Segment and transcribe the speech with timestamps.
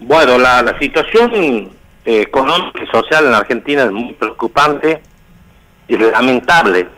[0.00, 1.70] Bueno, la, situación
[2.04, 5.00] eh, económica y social en la Argentina es muy preocupante
[5.88, 6.88] y lamentable.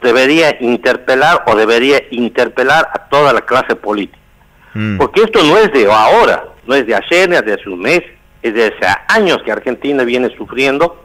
[0.00, 4.18] Debería interpelar o debería interpelar a toda la clase política.
[4.74, 4.98] Mm.
[4.98, 8.02] Porque esto no es de ahora, no es de ayer ni de hace un mes,
[8.42, 11.02] es de hace años que Argentina viene sufriendo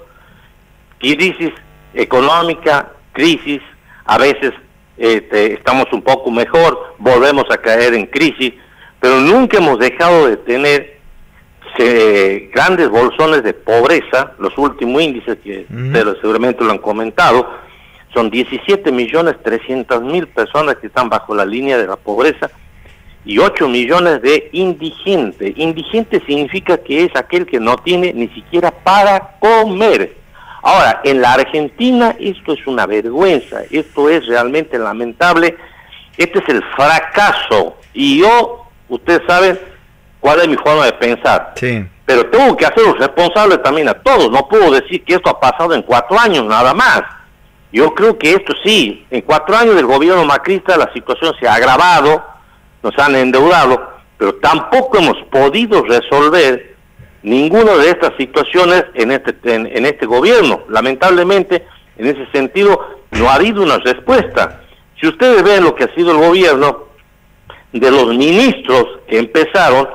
[1.00, 1.52] crisis
[1.94, 3.62] económica, crisis,
[4.06, 4.54] a veces
[4.98, 8.54] este, estamos un poco mejor, volvemos a caer en crisis,
[9.00, 10.96] pero nunca hemos dejado de tener
[12.54, 15.66] grandes bolsones de pobreza, los últimos índices que
[16.21, 17.48] seguramente lo han comentado,
[18.14, 22.50] son 17 millones 300 mil personas que están bajo la línea de la pobreza
[23.25, 25.54] y 8 millones de indigentes.
[25.58, 30.16] Indigente significa que es aquel que no tiene ni siquiera para comer.
[30.64, 35.56] Ahora, en la Argentina esto es una vergüenza, esto es realmente lamentable,
[36.17, 37.78] este es el fracaso.
[37.94, 39.59] Y yo, ustedes saben
[40.20, 41.53] cuál es mi forma de pensar.
[41.56, 41.86] Sí.
[42.06, 45.73] Pero tengo que hacerlo responsable también a todos, no puedo decir que esto ha pasado
[45.73, 47.02] en cuatro años nada más.
[47.72, 51.56] Yo creo que esto sí, en cuatro años del gobierno macrista la situación se ha
[51.56, 52.23] agravado,
[52.81, 56.78] nos han endeudado, pero tampoco hemos podido resolver
[57.23, 60.61] ninguna de estas situaciones en este, en, este gobierno.
[60.69, 61.66] Lamentablemente,
[61.97, 62.80] en ese sentido,
[63.11, 64.61] no ha habido una respuesta.
[65.00, 66.88] Si ustedes ven lo que ha sido el gobierno
[67.73, 69.89] de los ministros que empezaron,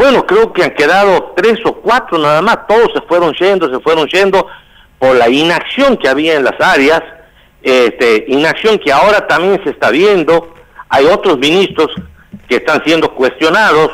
[0.00, 3.80] bueno, creo que han quedado tres o cuatro nada más, todos se fueron yendo, se
[3.80, 4.46] fueron yendo
[4.98, 7.02] por la inacción que había en las áreas,
[7.62, 10.54] este, inacción que ahora también se está viendo,
[10.88, 11.88] hay otros ministros
[12.48, 13.90] que están siendo cuestionados,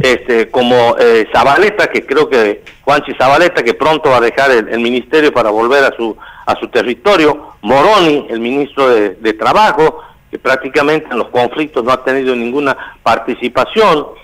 [0.00, 4.80] este, como eh, Zabaleta, que creo que Juanchi Zabaleta, que pronto va a dejar el,
[4.80, 6.16] ministerio para volver a su,
[6.46, 12.02] a su territorio, Moroni, el ministro de, Trabajo, que prácticamente en los conflictos no ha
[12.02, 14.19] tenido ninguna participación.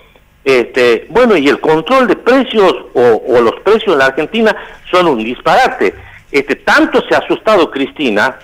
[0.47, 4.55] Este, bueno, y el control de precios o, los precios en la Argentina
[4.89, 5.93] son un disparate.
[6.31, 8.39] Este, tanto se ha asustado Cristina,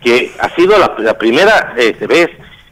[0.00, 2.28] que ha sido la, primera este, vez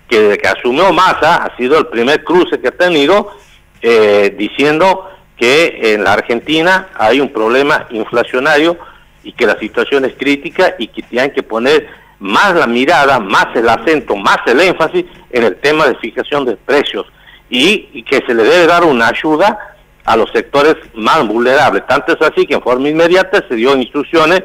[0.09, 3.33] que desde que asumió Massa, ha sido el primer cruce que ha tenido,
[3.83, 8.79] eh, diciendo que en la Argentina hay un problema inflacionario
[9.25, 11.89] y que la situación es crítica y que tienen que poner
[12.21, 16.57] más la mirada, más el acento, más el énfasis en el tema de fijación de
[16.57, 17.07] precios
[17.51, 21.87] y, que se le debe dar una ayuda a los sectores más vulnerables.
[21.87, 24.43] Tanto es así que en forma inmediata se dio instrucciones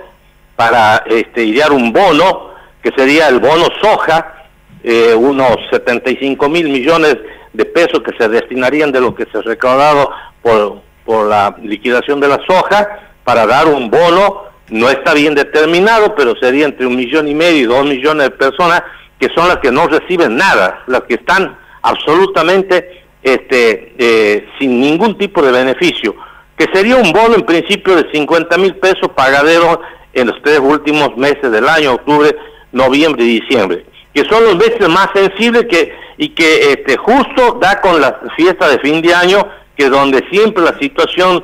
[0.55, 4.45] para este, idear un bono, que sería el bono soja,
[4.83, 7.17] eh, unos 75 mil millones
[7.53, 12.19] de pesos que se destinarían de lo que se ha recaudado por, por la liquidación
[12.19, 16.95] de la soja para dar un bono, no está bien determinado, pero sería entre un
[16.95, 18.83] millón y medio y dos millones de personas
[19.19, 25.17] que son las que no reciben nada, las que están absolutamente este, eh, sin ningún
[25.17, 26.15] tipo de beneficio,
[26.57, 29.79] que sería un bono en principio de 50 mil pesos pagadero
[30.13, 32.35] en los tres últimos meses del año, octubre,
[32.71, 37.81] noviembre y diciembre, que son los meses más sensibles que y que este, justo da
[37.81, 41.43] con la fiesta de fin de año, que donde siempre la situación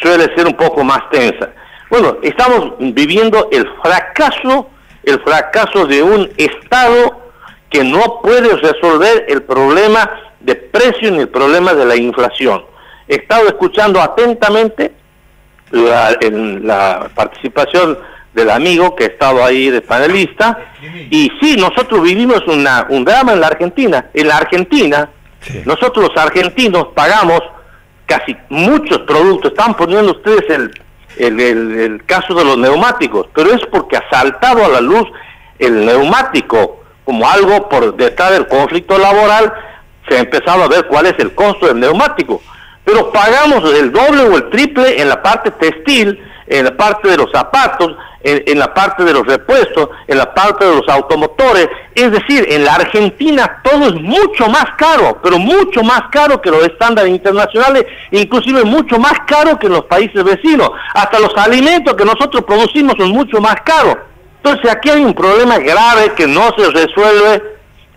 [0.00, 1.50] suele ser un poco más tensa.
[1.90, 4.68] Bueno, estamos viviendo el fracaso,
[5.04, 7.25] el fracaso de un Estado
[7.76, 10.08] que no puede resolver el problema
[10.40, 12.64] de precio ni el problema de la inflación.
[13.06, 14.92] He estado escuchando atentamente
[15.72, 17.98] la, la participación
[18.32, 20.58] del amigo que ha estado ahí de panelista.
[21.10, 24.06] Y sí, nosotros vivimos una, un drama en la Argentina.
[24.14, 25.10] En la Argentina,
[25.66, 27.42] nosotros los argentinos pagamos
[28.06, 29.52] casi muchos productos.
[29.52, 30.70] Están poniendo ustedes el,
[31.18, 35.06] el, el, caso de los neumáticos, pero es porque ha saltado a la luz
[35.58, 39.54] el neumático como algo por detrás del conflicto laboral.
[40.06, 42.42] Se ha empezado a ver cuál es el costo del neumático.
[42.84, 47.16] Pero pagamos el doble o el triple en la parte textil, en la parte de
[47.16, 51.68] los zapatos, en, la parte de los repuestos, en la parte de los automotores.
[51.94, 56.50] Es decir, en la Argentina todo es mucho más caro, pero mucho más caro que
[56.50, 60.70] los estándares internacionales, inclusive mucho más caro que en los países vecinos.
[60.94, 63.96] Hasta los alimentos que nosotros producimos son mucho más caros.
[64.46, 67.42] Entonces aquí hay un problema grave que no se resuelve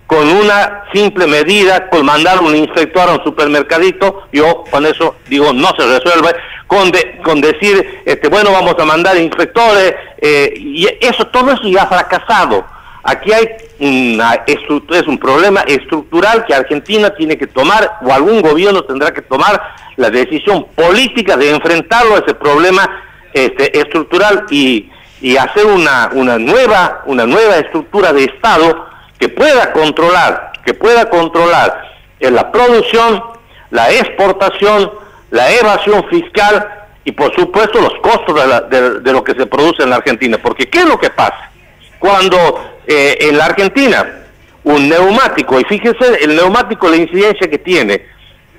[0.08, 5.54] con una simple medida, con mandar un inspector a un supermercadito, yo con eso digo
[5.54, 6.36] no se resuelve,
[6.66, 6.92] con,
[7.24, 11.88] con decir, este, bueno, vamos a mandar inspectores, eh, y eso, todo eso ya ha
[11.88, 12.66] fracasado.
[13.04, 13.48] Aquí hay
[13.80, 19.22] una es un problema estructural que Argentina tiene que tomar, o algún gobierno tendrá que
[19.22, 19.62] tomar
[19.98, 23.04] la decisión política de enfrentarlo a ese problema
[23.34, 24.90] este, estructural y,
[25.22, 28.88] y hacer una, una, nueva, una nueva estructura de Estado
[29.18, 31.90] que pueda controlar, que pueda controlar
[32.20, 33.22] en la producción,
[33.70, 34.92] la exportación,
[35.32, 36.68] la evasión fiscal
[37.04, 38.36] y por supuesto los costos
[38.70, 40.38] de, lo que se produce en la Argentina.
[40.42, 41.52] Porque ¿qué es lo que pasa?
[42.00, 44.16] Cuando eh, en la Argentina
[44.64, 48.06] un neumático, y fíjense el neumático, la incidencia que tiene,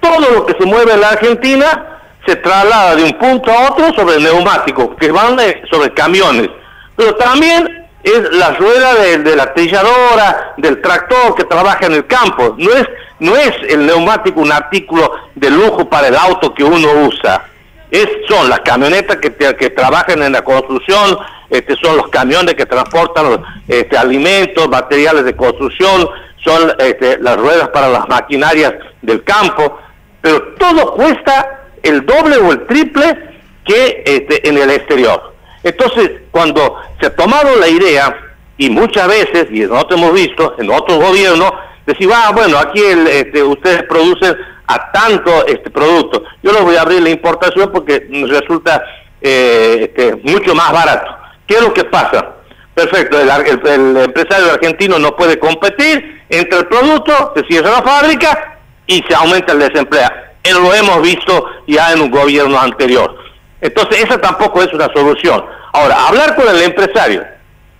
[0.00, 3.92] todo lo que se mueve en la Argentina se traslada de un punto a otro
[3.94, 5.38] sobre el neumático, que van
[5.70, 6.48] sobre camiones.
[6.96, 12.54] Pero también es la rueda de, la trilladora, del tractor que trabaja en el campo.
[12.58, 12.88] No es,
[13.18, 17.44] no es el neumático un artículo de lujo para el auto que uno usa.
[17.90, 21.18] Es, son las camionetas que, que trabajan en la construcción,
[21.50, 26.08] este, son los camiones que transportan este, alimentos, materiales de construcción,
[26.44, 29.78] son este, las ruedas para las maquinarias del campo,
[30.20, 33.18] pero todo cuesta el doble o el triple
[33.64, 35.34] que este, en el exterior.
[35.62, 38.16] Entonces, cuando se ha tomado la idea,
[38.60, 41.50] y muchas veces, y nosotros hemos visto en otros gobiernos,
[41.86, 44.36] decir, ah, bueno, aquí este, ustedes producen
[44.66, 48.84] a tanto este producto, yo les voy a abrir la importación porque resulta
[49.20, 51.10] eh, este, mucho más barato.
[51.46, 52.36] ¿Qué es lo que pasa?
[52.74, 53.30] Perfecto, el,
[53.66, 59.14] el, empresario argentino no puede competir, entre el producto, se cierra la fábrica y se
[59.14, 60.08] aumenta el desempleo.
[60.42, 63.16] Eso lo hemos visto ya en un gobierno anterior.
[63.60, 65.44] Entonces, esa tampoco es una solución.
[65.72, 67.24] Ahora, hablar con el empresario,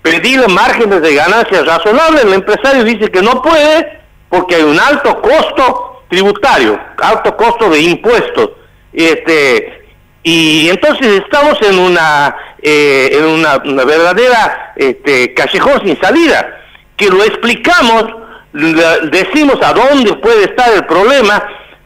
[0.01, 3.99] pedirle márgenes de ganancias razonables, el empresario dice que no puede
[4.29, 8.51] porque hay un alto costo tributario, alto costo de impuestos.
[8.93, 9.81] Este,
[10.23, 16.61] y entonces estamos en una, eh, en una, verdadera este, callejón sin salida,
[16.95, 18.05] que lo explicamos,
[18.53, 21.43] decimos a dónde puede estar el problema,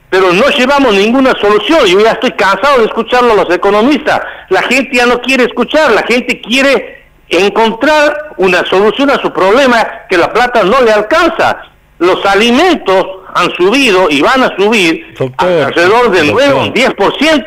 [0.10, 1.86] pero no llevamos ninguna solución.
[1.86, 4.22] Yo ya estoy cansado de escucharlo a los economistas.
[4.50, 9.86] La gente ya no quiere escuchar, la gente quiere encontrar una solución a su problema
[10.10, 11.58] que la plata no le alcanza.
[12.00, 17.46] Los alimentos han subido y van a subir alrededor de 9 o 10%.